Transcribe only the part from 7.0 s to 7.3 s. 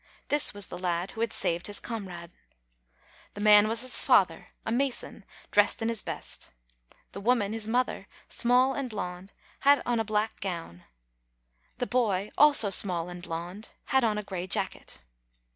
The